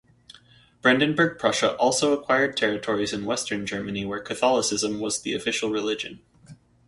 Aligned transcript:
Brandenburg-Prussia 0.81 1.75
also 1.75 2.11
acquired 2.19 2.57
territories 2.57 3.13
in 3.13 3.23
western 3.23 3.67
Germany 3.67 4.03
where 4.03 4.19
Catholicism 4.19 4.99
was 4.99 5.21
the 5.21 5.35
official 5.35 5.69
religion. 5.69 6.21